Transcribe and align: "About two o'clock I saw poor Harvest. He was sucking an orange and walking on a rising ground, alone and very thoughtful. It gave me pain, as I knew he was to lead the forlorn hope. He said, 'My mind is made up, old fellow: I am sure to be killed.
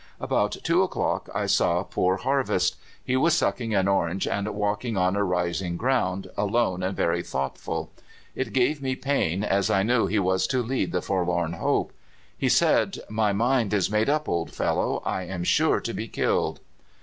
"About 0.19 0.57
two 0.63 0.81
o'clock 0.81 1.29
I 1.31 1.45
saw 1.45 1.83
poor 1.83 2.17
Harvest. 2.17 2.75
He 3.05 3.15
was 3.15 3.35
sucking 3.37 3.75
an 3.75 3.87
orange 3.87 4.27
and 4.27 4.47
walking 4.47 4.97
on 4.97 5.15
a 5.15 5.23
rising 5.23 5.77
ground, 5.77 6.27
alone 6.35 6.81
and 6.81 6.97
very 6.97 7.21
thoughtful. 7.21 7.91
It 8.33 8.51
gave 8.51 8.81
me 8.81 8.95
pain, 8.95 9.43
as 9.43 9.69
I 9.69 9.83
knew 9.83 10.07
he 10.07 10.17
was 10.17 10.47
to 10.47 10.63
lead 10.63 10.91
the 10.91 11.03
forlorn 11.03 11.53
hope. 11.53 11.93
He 12.35 12.49
said, 12.49 12.97
'My 13.11 13.31
mind 13.31 13.75
is 13.75 13.91
made 13.91 14.09
up, 14.09 14.27
old 14.27 14.49
fellow: 14.51 15.03
I 15.05 15.25
am 15.25 15.43
sure 15.43 15.79
to 15.79 15.93
be 15.93 16.07
killed. 16.07 16.61